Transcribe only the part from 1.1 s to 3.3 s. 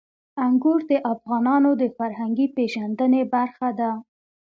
افغانانو د فرهنګي پیژندنې